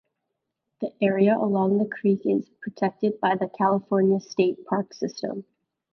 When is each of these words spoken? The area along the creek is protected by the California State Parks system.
The 0.79 0.91
area 0.99 1.37
along 1.37 1.77
the 1.77 1.85
creek 1.85 2.21
is 2.25 2.49
protected 2.59 3.19
by 3.19 3.35
the 3.35 3.47
California 3.47 4.19
State 4.19 4.65
Parks 4.65 4.97
system. 4.97 5.45